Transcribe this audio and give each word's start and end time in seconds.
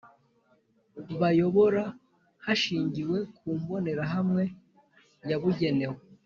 bayobora 1.21 1.83
hashingiwe 2.45 3.17
ku 3.37 3.47
mbonerahamwe 3.59 4.43
yabugenewe 5.29 5.97